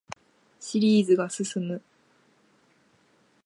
[0.59, 1.83] シリーズが進む